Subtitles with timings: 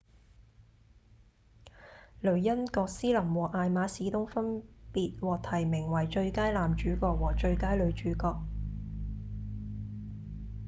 [2.21, 8.43] 雷恩‧葛斯林和艾瑪‧史東分別獲提名為最佳男主角和最佳女主角